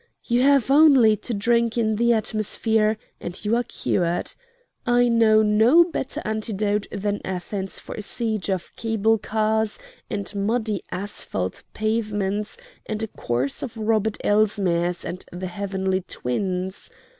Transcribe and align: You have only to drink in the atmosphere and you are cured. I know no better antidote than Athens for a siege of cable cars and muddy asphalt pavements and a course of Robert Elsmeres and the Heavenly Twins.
You 0.23 0.41
have 0.41 0.71
only 0.71 1.15
to 1.17 1.31
drink 1.31 1.77
in 1.77 1.97
the 1.97 2.11
atmosphere 2.11 2.97
and 3.19 3.45
you 3.45 3.55
are 3.55 3.61
cured. 3.63 4.33
I 4.83 5.07
know 5.07 5.43
no 5.43 5.83
better 5.83 6.23
antidote 6.25 6.87
than 6.91 7.21
Athens 7.23 7.79
for 7.79 7.93
a 7.93 8.01
siege 8.01 8.49
of 8.49 8.75
cable 8.75 9.19
cars 9.19 9.77
and 10.09 10.33
muddy 10.33 10.81
asphalt 10.89 11.61
pavements 11.75 12.57
and 12.87 13.03
a 13.03 13.07
course 13.09 13.61
of 13.61 13.77
Robert 13.77 14.17
Elsmeres 14.23 15.05
and 15.05 15.23
the 15.31 15.45
Heavenly 15.45 16.01
Twins. 16.07 16.89